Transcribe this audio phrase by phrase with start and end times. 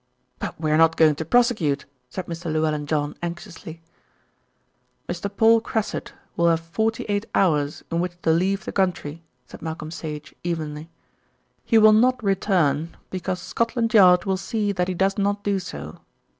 [0.39, 2.51] "But we are not going to prosecute," said Mr.
[2.51, 3.83] Llewellyn John anxiously.
[5.07, 5.29] "Mr.
[5.29, 9.91] Paul Cressit will have forty eight hours in which to leave the country," said Malcolm
[9.91, 10.89] Sage evenly.
[11.63, 15.99] "He will not return, because Scotland Yard will see that he does not do so.